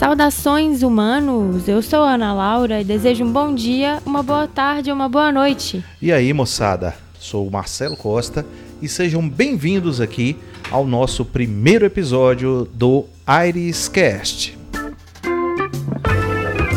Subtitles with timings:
[0.00, 4.96] Saudações humanos, eu sou Ana Laura e desejo um bom dia, uma boa tarde ou
[4.96, 5.84] uma boa noite.
[6.00, 6.94] E aí, moçada?
[7.18, 8.46] Sou o Marcelo Costa
[8.80, 10.38] e sejam bem-vindos aqui
[10.70, 14.58] ao nosso primeiro episódio do Iriscast.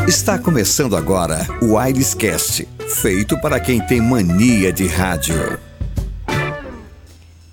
[0.06, 2.68] Está começando agora o Iriscast,
[3.00, 5.58] feito para quem tem mania de rádio.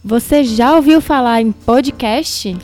[0.03, 2.57] Você já ouviu falar em podcast?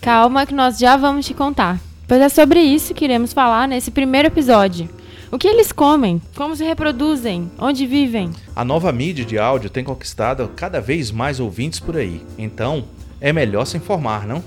[0.00, 1.89] Calma que nós já vamos te contar.
[2.10, 4.90] Pois é sobre isso que iremos falar nesse primeiro episódio.
[5.30, 6.20] O que eles comem?
[6.34, 7.48] Como se reproduzem?
[7.56, 8.32] Onde vivem?
[8.56, 12.20] A nova mídia de áudio tem conquistado cada vez mais ouvintes por aí.
[12.36, 12.84] Então,
[13.20, 14.42] é melhor se informar, não?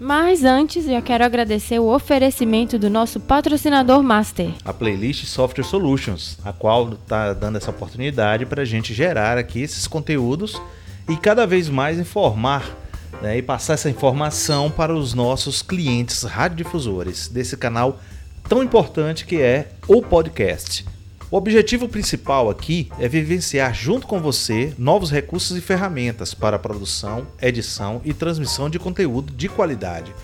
[0.00, 6.36] Mas antes, eu quero agradecer o oferecimento do nosso patrocinador master, a Playlist Software Solutions,
[6.44, 10.60] a qual está dando essa oportunidade para a gente gerar aqui esses conteúdos
[11.08, 12.83] e cada vez mais informar
[13.22, 18.00] né, e passar essa informação para os nossos clientes radiodifusores desse canal
[18.48, 20.84] tão importante que é o podcast.
[21.30, 27.26] O objetivo principal aqui é vivenciar junto com você novos recursos e ferramentas para produção,
[27.42, 30.14] edição e transmissão de conteúdo de qualidade.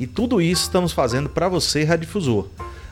[0.00, 2.48] E tudo isso estamos fazendo para você, radiodifusor.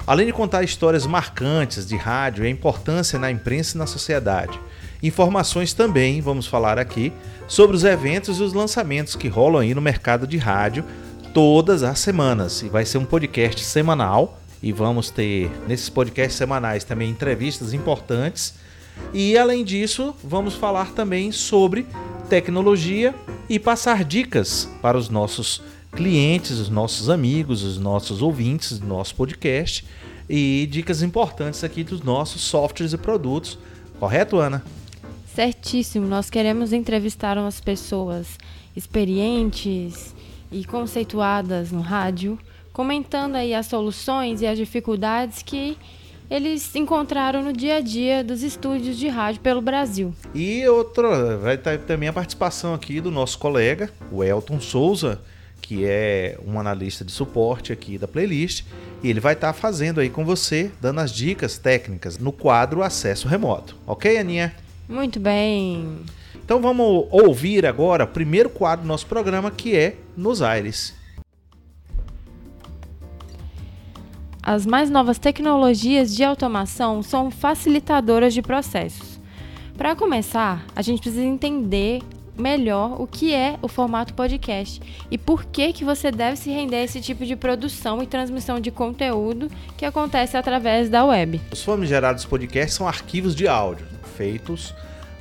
[0.06, 4.60] Além de contar histórias marcantes de rádio e a importância na imprensa e na sociedade.
[5.02, 7.12] Informações também, vamos falar aqui,
[7.48, 10.84] sobre os eventos e os lançamentos que rolam aí no mercado de rádio
[11.34, 12.62] todas as semanas.
[12.62, 18.54] E vai ser um podcast semanal e vamos ter nesses podcasts semanais também entrevistas importantes.
[19.12, 21.84] E além disso, vamos falar também sobre
[22.28, 23.12] tecnologia
[23.48, 25.62] e passar dicas para os nossos
[25.96, 29.84] clientes, os nossos amigos, os nossos ouvintes do nosso podcast
[30.30, 33.58] e dicas importantes aqui dos nossos softwares e produtos.
[33.98, 34.62] Correto, Ana?
[35.34, 38.38] Certíssimo, nós queremos entrevistar umas pessoas
[38.76, 40.14] experientes
[40.50, 42.38] e conceituadas no rádio,
[42.70, 45.78] comentando aí as soluções e as dificuldades que
[46.30, 50.14] eles encontraram no dia a dia dos estúdios de rádio pelo Brasil.
[50.34, 55.18] E outra, vai estar também a participação aqui do nosso colega, o Elton Souza,
[55.62, 58.64] que é um analista de suporte aqui da playlist,
[59.02, 63.28] e ele vai estar fazendo aí com você, dando as dicas técnicas no quadro Acesso
[63.28, 63.76] Remoto.
[63.86, 64.54] Ok, Aninha?
[64.88, 66.00] Muito bem.
[66.44, 70.94] Então vamos ouvir agora o primeiro quadro do nosso programa que é Nos Aires.
[74.42, 79.20] As mais novas tecnologias de automação são facilitadoras de processos.
[79.78, 82.02] Para começar, a gente precisa entender
[82.36, 86.76] melhor o que é o formato podcast e por que que você deve se render
[86.76, 91.40] a esse tipo de produção e transmissão de conteúdo que acontece através da web.
[91.52, 93.91] Os famigerados podcasts são arquivos de áudio
[94.22, 94.72] feitos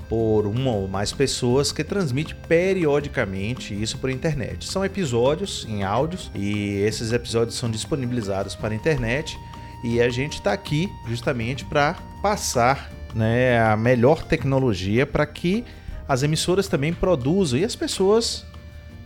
[0.07, 4.67] por uma ou mais pessoas que transmite periodicamente isso por internet.
[4.67, 9.39] São episódios em áudios e esses episódios são disponibilizados para a internet
[9.83, 15.65] e a gente está aqui justamente para passar né, a melhor tecnologia para que
[16.07, 18.45] as emissoras também produzam e as pessoas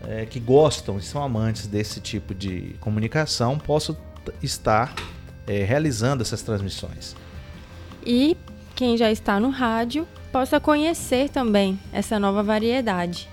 [0.07, 3.95] é, que gostam e são amantes desse tipo de comunicação possam
[4.41, 4.93] estar
[5.47, 7.15] é, realizando essas transmissões.
[8.03, 8.35] E
[8.75, 13.29] quem já está no rádio possa conhecer também essa nova variedade.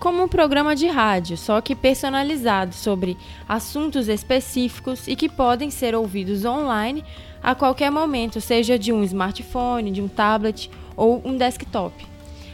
[0.00, 3.16] Como um programa de rádio, só que personalizado sobre
[3.48, 7.04] assuntos específicos e que podem ser ouvidos online
[7.42, 12.06] a qualquer momento, seja de um smartphone, de um tablet ou um desktop.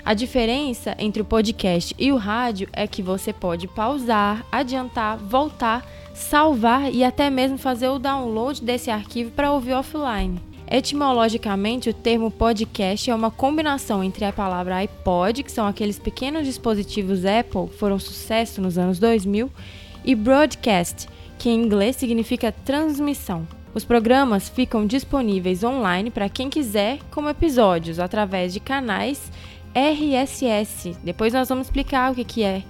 [0.05, 5.87] A diferença entre o podcast e o rádio é que você pode pausar, adiantar, voltar,
[6.13, 10.54] salvar e até mesmo fazer o download desse arquivo para ouvir offline.
[10.71, 16.47] Etimologicamente, o termo podcast é uma combinação entre a palavra iPod, que são aqueles pequenos
[16.47, 19.51] dispositivos Apple que foram sucesso nos anos 2000,
[20.05, 21.07] e broadcast,
[21.39, 23.47] que em inglês significa transmissão.
[23.75, 29.31] Os programas ficam disponíveis online para quem quiser, como episódios, através de canais
[29.75, 30.97] RSS.
[31.05, 32.63] Depois nós vamos explicar o que, que é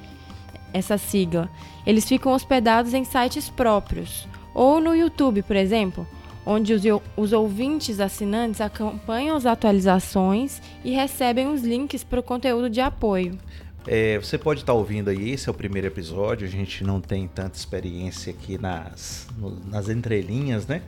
[0.73, 1.49] essa sigla.
[1.87, 6.05] Eles ficam hospedados em sites próprios, ou no YouTube, por exemplo
[6.46, 6.82] onde os,
[7.17, 13.38] os ouvintes assinantes acompanham as atualizações e recebem os links para o conteúdo de apoio.
[13.87, 17.00] É, você pode estar tá ouvindo aí, esse é o primeiro episódio, a gente não
[17.00, 20.82] tem tanta experiência aqui nas, no, nas entrelinhas, né?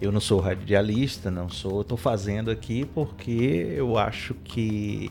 [0.00, 5.10] Eu não sou radialista, não sou, estou fazendo aqui porque eu acho que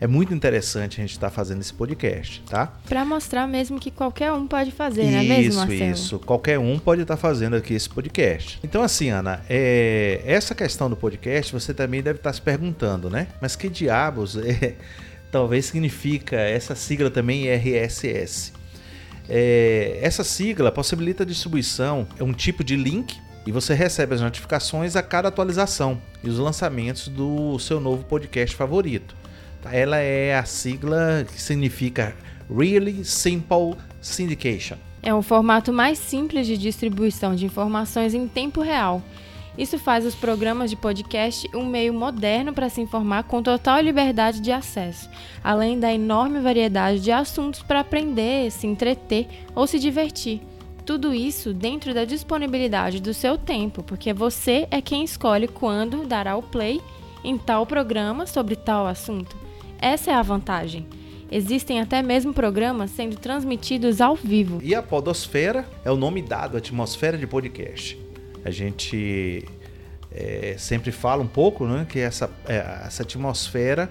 [0.00, 2.72] é muito interessante a gente estar tá fazendo esse podcast, tá?
[2.88, 5.90] Para mostrar mesmo que qualquer um pode fazer, isso, não é mesmo, Marcelo?
[5.92, 8.58] Isso, qualquer um pode estar tá fazendo aqui esse podcast.
[8.64, 13.10] Então, assim, Ana, é, essa questão do podcast você também deve estar tá se perguntando,
[13.10, 13.26] né?
[13.42, 14.74] Mas que diabos é,
[15.30, 18.54] talvez significa essa sigla também RSS?
[19.28, 24.20] É, essa sigla possibilita a distribuição, é um tipo de link e você recebe as
[24.22, 29.19] notificações a cada atualização e os lançamentos do seu novo podcast favorito.
[29.64, 32.14] Ela é a sigla que significa
[32.48, 34.76] Really Simple Syndication.
[35.02, 39.02] É um formato mais simples de distribuição de informações em tempo real.
[39.56, 44.40] Isso faz os programas de podcast um meio moderno para se informar com total liberdade
[44.40, 45.08] de acesso,
[45.42, 50.40] além da enorme variedade de assuntos para aprender, se entreter ou se divertir.
[50.86, 56.36] Tudo isso dentro da disponibilidade do seu tempo, porque você é quem escolhe quando dará
[56.36, 56.80] o play
[57.22, 59.49] em tal programa sobre tal assunto.
[59.80, 60.86] Essa é a vantagem.
[61.32, 64.60] Existem até mesmo programas sendo transmitidos ao vivo.
[64.62, 67.98] E a Podosfera é o nome dado atmosfera de podcast.
[68.44, 69.44] A gente
[70.12, 73.90] é, sempre fala um pouco né, que essa, é, essa atmosfera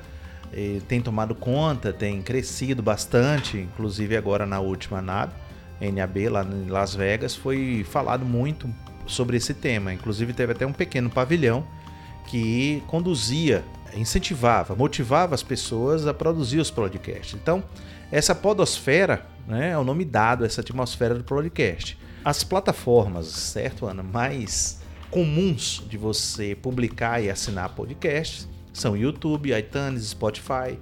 [0.51, 5.31] é, tem tomado conta, tem crescido bastante, inclusive agora na última NAB,
[5.79, 8.69] NAB, lá em Las Vegas, foi falado muito
[9.07, 9.93] sobre esse tema.
[9.93, 11.65] Inclusive teve até um pequeno pavilhão
[12.27, 13.63] que conduzia
[13.95, 17.33] incentivava, motivava as pessoas a produzir os podcasts.
[17.33, 17.63] Então,
[18.11, 21.97] essa podosfera né, é o nome dado, essa atmosfera do podcast.
[22.23, 30.09] As plataformas, certo, Ana, mais comuns de você publicar e assinar podcasts são YouTube, iTunes,
[30.09, 30.79] Spotify,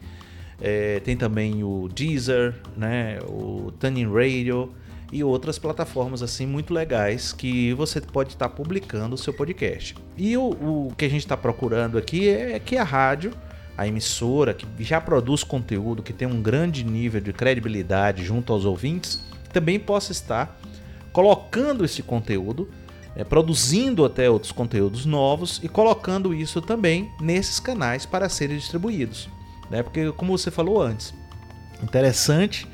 [0.59, 4.74] é, tem também o Deezer, né, o Tuning Radio
[5.12, 9.95] e outras plataformas assim muito legais que você pode estar publicando o seu podcast.
[10.18, 13.33] E o, o que a gente está procurando aqui é que a rádio,
[13.77, 18.65] a emissora que já produz conteúdo, que tem um grande nível de credibilidade junto aos
[18.65, 19.21] ouvintes,
[19.54, 20.59] também possa estar
[21.13, 22.69] colocando esse conteúdo,
[23.15, 29.30] é, produzindo até outros conteúdos novos e colocando isso também nesses canais para serem distribuídos.
[29.71, 29.81] Né?
[29.81, 31.13] Porque, como você falou antes,
[31.81, 32.68] interessante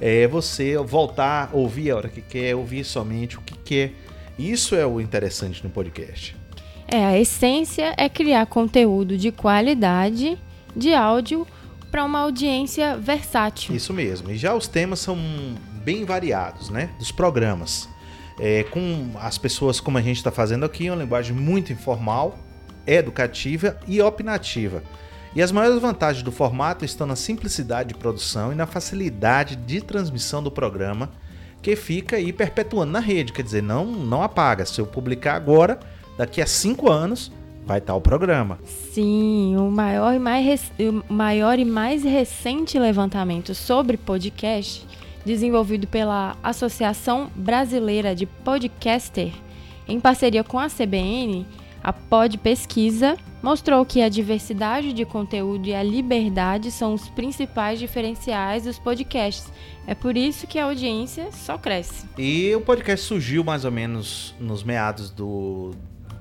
[0.00, 3.92] é você voltar a ouvir a hora que quer, ouvir somente o que quer.
[4.38, 6.36] Isso é o interessante no podcast.
[6.86, 10.38] É, a essência é criar conteúdo de qualidade
[10.76, 11.46] de áudio
[11.90, 13.74] para uma audiência versátil.
[13.74, 14.30] Isso mesmo.
[14.30, 15.16] E já os temas são
[15.84, 16.90] bem variados, né?
[16.98, 17.88] Dos programas.
[18.38, 22.36] É, com as pessoas, como a gente está fazendo aqui, uma linguagem muito informal,
[22.84, 24.82] educativa e opinativa.
[25.34, 29.80] E as maiores vantagens do formato estão na simplicidade de produção e na facilidade de
[29.80, 31.10] transmissão do programa,
[31.60, 34.64] que fica aí perpetuando na rede, quer dizer, não, não apaga.
[34.64, 35.80] Se eu publicar agora,
[36.16, 37.32] daqui a cinco anos,
[37.66, 38.60] vai estar o programa.
[38.92, 44.86] Sim, o maior e mais, o maior e mais recente levantamento sobre podcast,
[45.24, 49.32] desenvolvido pela Associação Brasileira de Podcaster,
[49.88, 51.44] em parceria com a CBN,
[51.84, 57.78] a Pod Pesquisa mostrou que a diversidade de conteúdo e a liberdade são os principais
[57.78, 59.52] diferenciais dos podcasts.
[59.86, 62.06] É por isso que a audiência só cresce.
[62.16, 65.72] E o podcast surgiu mais ou menos nos meados do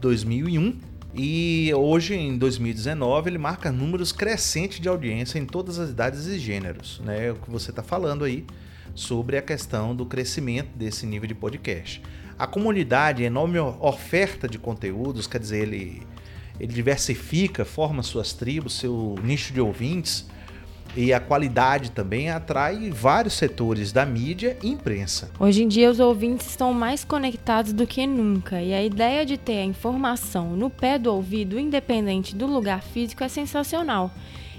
[0.02, 0.78] 2001
[1.16, 6.38] e hoje em 2019 ele marca números crescentes de audiência em todas as idades e
[6.38, 7.28] gêneros, né?
[7.28, 8.46] É o que você está falando aí
[8.94, 12.02] sobre a questão do crescimento desse nível de podcast.
[12.38, 16.02] A comunidade, a enorme oferta de conteúdos, quer dizer, ele,
[16.60, 20.26] ele diversifica, forma suas tribos, seu nicho de ouvintes
[20.96, 25.32] e a qualidade também atrai vários setores da mídia e imprensa.
[25.40, 29.38] Hoje em dia, os ouvintes estão mais conectados do que nunca e a ideia de
[29.38, 34.12] ter a informação no pé do ouvido, independente do lugar físico, é sensacional.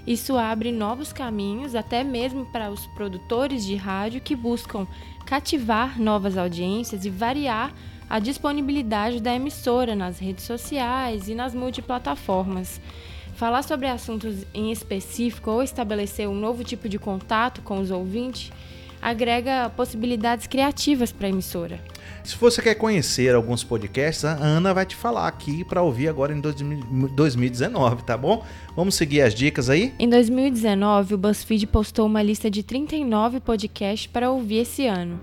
[0.05, 4.87] Isso abre novos caminhos, até mesmo para os produtores de rádio que buscam
[5.25, 7.73] cativar novas audiências e variar
[8.07, 12.79] a disponibilidade da emissora nas redes sociais e nas multiplataformas.
[13.35, 18.51] Falar sobre assuntos em específico ou estabelecer um novo tipo de contato com os ouvintes
[19.05, 21.79] agrega possibilidades criativas para a emissora.
[22.23, 26.33] Se você quer conhecer alguns podcasts, a Ana vai te falar aqui para ouvir agora
[26.33, 28.43] em 2019, tá bom?
[28.75, 29.93] Vamos seguir as dicas aí?
[29.99, 35.21] Em 2019, o BuzzFeed postou uma lista de 39 podcasts para ouvir esse ano.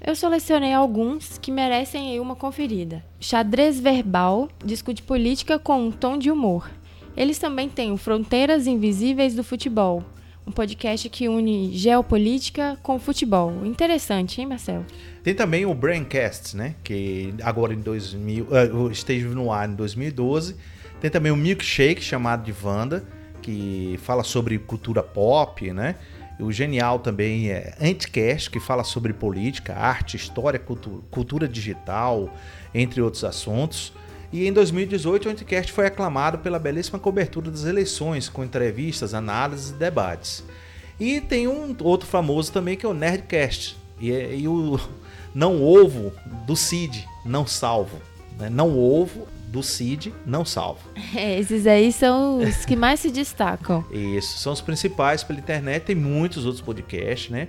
[0.00, 3.04] Eu selecionei alguns que merecem aí uma conferida.
[3.20, 6.70] Xadrez Verbal discute política com um tom de humor.
[7.14, 10.02] Eles também têm o Fronteiras Invisíveis do Futebol,
[10.50, 13.64] um podcast que une geopolítica com futebol.
[13.64, 14.84] Interessante, hein, Marcelo?
[15.22, 16.74] Tem também o Braincast, né?
[16.82, 20.56] Que agora em 2000, uh, esteve no ar em 2012.
[21.00, 23.04] Tem também o Milkshake, chamado de Wanda,
[23.40, 25.94] que fala sobre cultura pop, né?
[26.40, 32.34] O genial também é Anticast, que fala sobre política, arte, história, cultura, cultura digital,
[32.74, 33.92] entre outros assuntos.
[34.32, 39.70] E em 2018, o Anticast foi aclamado pela belíssima cobertura das eleições, com entrevistas, análises
[39.70, 40.44] e debates.
[40.98, 44.78] E tem um outro famoso também que é o Nerdcast, e, é, e o
[45.34, 46.12] Não Ovo
[46.46, 47.98] do Cid, Não Salvo,
[48.38, 48.48] Né?
[48.48, 50.80] Não ovo do CID, não salvo.
[51.14, 53.84] É, esses aí são os que mais se destacam.
[53.90, 55.86] Isso, são os principais pela internet.
[55.86, 57.48] Tem muitos outros podcasts, né?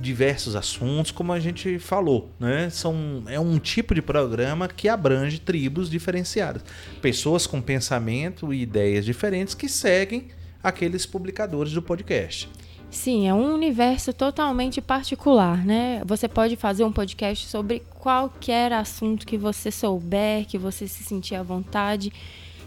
[0.00, 2.68] Diversos assuntos, como a gente falou, né?
[2.70, 6.62] São, é um tipo de programa que abrange tribos diferenciadas,
[7.00, 10.28] pessoas com pensamento e ideias diferentes que seguem
[10.62, 12.48] aqueles publicadores do podcast.
[12.90, 16.02] Sim, é um universo totalmente particular, né?
[16.04, 21.34] Você pode fazer um podcast sobre qualquer assunto que você souber, que você se sentir
[21.34, 22.12] à vontade.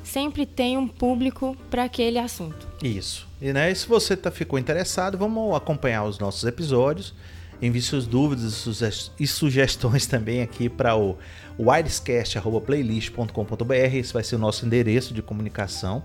[0.03, 2.67] Sempre tem um público para aquele assunto.
[2.83, 3.28] Isso.
[3.41, 7.13] E né, se você tá, ficou interessado, vamos acompanhar os nossos episódios.
[7.61, 8.65] Envie suas dúvidas
[9.19, 11.17] e sugestões também aqui para o
[11.57, 13.73] widescast.playlist.com.br.
[13.73, 16.03] Esse vai ser o nosso endereço de comunicação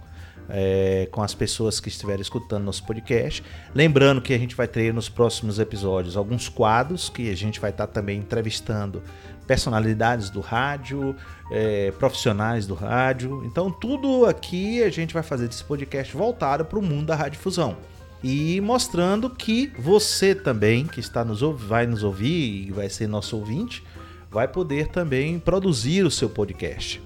[0.48, 3.42] é, com as pessoas que estiverem escutando nosso podcast.
[3.74, 7.70] Lembrando que a gente vai ter nos próximos episódios alguns quadros que a gente vai
[7.70, 9.02] estar tá também entrevistando
[9.46, 11.14] personalidades do rádio,
[11.50, 13.42] é, profissionais do rádio.
[13.44, 17.76] Então, tudo aqui a gente vai fazer desse podcast voltado para o mundo da radiodifusão.
[18.22, 23.36] E mostrando que você também, que está nos vai nos ouvir e vai ser nosso
[23.36, 23.84] ouvinte,
[24.30, 27.02] vai poder também produzir o seu podcast.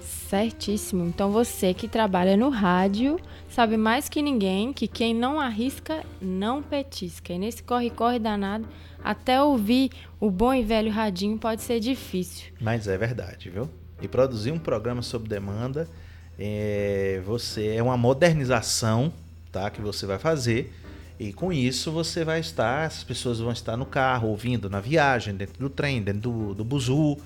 [0.00, 1.04] Certíssimo.
[1.04, 3.20] Então você que trabalha no rádio
[3.54, 7.32] sabe mais que ninguém que quem não arrisca não petisca.
[7.32, 8.66] E nesse corre-corre danado,
[9.02, 12.52] até ouvir o bom e velho radinho pode ser difícil.
[12.60, 13.70] Mas é verdade, viu?
[14.02, 15.88] E produzir um programa sob demanda
[16.36, 19.12] é, você é uma modernização
[19.52, 20.74] tá, que você vai fazer.
[21.18, 25.32] E com isso você vai estar, as pessoas vão estar no carro, ouvindo na viagem,
[25.32, 27.18] dentro do trem, dentro do, do buzu,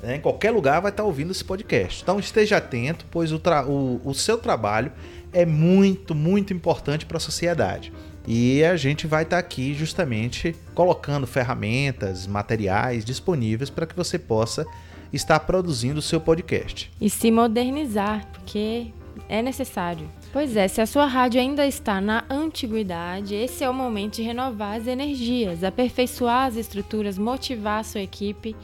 [0.00, 0.14] né?
[0.14, 2.02] em qualquer lugar vai estar ouvindo esse podcast.
[2.02, 4.92] Então esteja atento, pois o, o, o seu trabalho
[5.32, 7.92] é muito, muito importante para a sociedade.
[8.26, 14.64] E a gente vai estar aqui justamente colocando ferramentas, materiais disponíveis para que você possa
[15.12, 16.90] estar produzindo o seu podcast.
[17.00, 18.92] E se modernizar, porque
[19.28, 20.08] é necessário.
[20.32, 24.22] Pois é, se a sua rádio ainda está na antiguidade, esse é o momento de
[24.22, 28.56] renovar as energias, aperfeiçoar as estruturas, motivar a sua equipe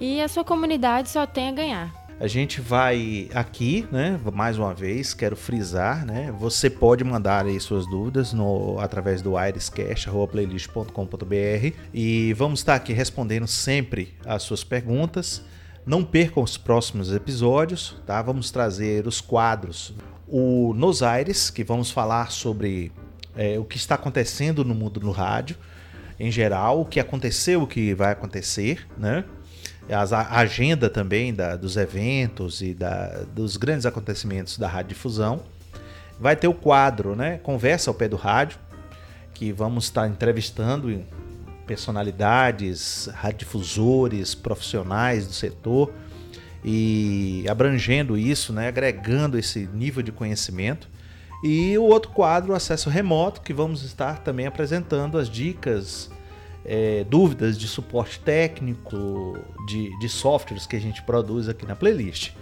[0.00, 2.07] e a sua comunidade só tem a ganhar.
[2.20, 4.18] A gente vai aqui, né?
[4.32, 6.34] Mais uma vez, quero frisar, né?
[6.36, 13.46] Você pode mandar aí suas dúvidas no, através do iriscast.playlist.com.br e vamos estar aqui respondendo
[13.46, 15.44] sempre as suas perguntas.
[15.86, 18.20] Não percam os próximos episódios, tá?
[18.20, 19.94] Vamos trazer os quadros.
[20.26, 22.90] O Nos Aires, que vamos falar sobre
[23.36, 25.56] é, o que está acontecendo no mundo do rádio
[26.18, 29.24] em geral, o que aconteceu, o que vai acontecer, né?
[29.94, 35.42] A agenda também da, dos eventos e da, dos grandes acontecimentos da radiodifusão.
[36.20, 37.38] Vai ter o quadro, né?
[37.38, 38.58] Conversa ao pé do rádio,
[39.32, 41.04] que vamos estar entrevistando
[41.66, 45.92] personalidades, radiodifusores, profissionais do setor
[46.64, 48.68] e abrangendo isso, né?
[48.68, 50.88] agregando esse nível de conhecimento.
[51.44, 56.10] E o outro quadro, acesso remoto, que vamos estar também apresentando as dicas
[56.68, 62.32] é, dúvidas de suporte técnico, de, de softwares que a gente produz aqui na playlist.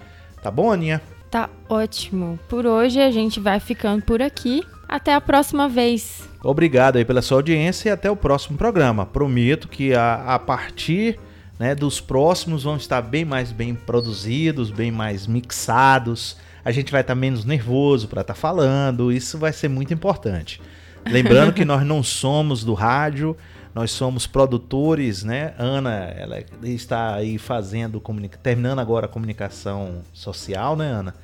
[0.42, 1.00] Tá bom, Aninha?
[1.30, 2.38] Tá ótimo.
[2.48, 4.64] Por hoje a gente vai ficando por aqui.
[4.88, 6.28] Até a próxima vez.
[6.42, 9.06] Obrigado aí pela sua audiência e até o próximo programa.
[9.06, 11.18] Prometo que a, a partir
[11.58, 16.36] né, dos próximos vão estar bem mais bem produzidos, bem mais mixados.
[16.64, 19.12] A gente vai estar menos nervoso para estar tá falando.
[19.12, 20.60] Isso vai ser muito importante.
[21.04, 23.36] Lembrando que nós não somos do rádio,
[23.76, 25.52] nós somos produtores, né?
[25.58, 28.02] Ana, ela está aí fazendo,
[28.42, 31.14] terminando agora a comunicação social, né, Ana?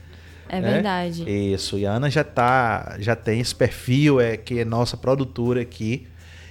[0.51, 1.25] É verdade.
[1.27, 1.79] Isso.
[1.79, 6.07] E a Ana já tá, já tem esse perfil, é que é nossa produtora aqui.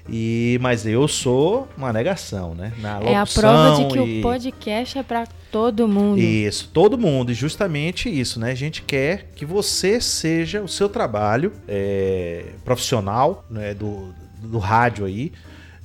[0.10, 2.74] E mas eu sou uma negação, né?
[2.80, 4.20] Na é a prova de que e...
[4.20, 6.20] o podcast é para todo mundo.
[6.20, 7.32] Isso, todo mundo.
[7.32, 8.50] E justamente isso, né?
[8.50, 15.06] A gente quer que você seja o seu trabalho é, profissional né, do, do rádio
[15.06, 15.32] aí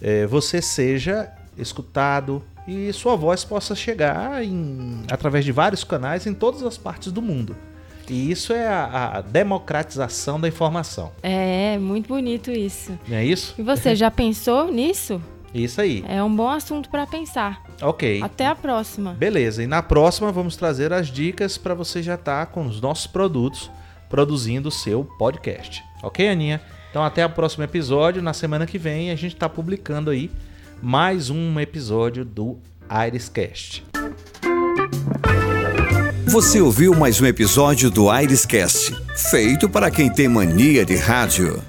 [0.00, 6.34] é, você seja escutado e sua voz possa chegar em, através de vários canais em
[6.34, 7.56] todas as partes do mundo.
[8.08, 11.12] E isso é a, a, democratização da informação.
[11.22, 12.96] É, muito bonito isso.
[13.08, 13.54] Não é isso?
[13.58, 15.20] E você já pensou nisso?
[15.52, 16.04] Isso aí.
[16.06, 17.62] É um bom assunto para pensar.
[17.80, 18.20] Ok.
[18.22, 19.14] Até a próxima.
[19.14, 19.62] Beleza.
[19.62, 23.06] E na próxima vamos trazer as dicas para você já estar tá com os nossos
[23.06, 23.70] produtos
[24.08, 25.82] produzindo o seu podcast.
[26.02, 26.60] Ok, Aninha?
[26.96, 28.22] Então até o próximo episódio.
[28.22, 30.30] Na semana que vem a gente está publicando aí
[30.80, 32.56] mais um episódio do
[33.06, 33.84] Iriscast.
[36.24, 38.96] Você ouviu mais um episódio do Iriscast,
[39.30, 41.62] feito para quem tem mania de rádio.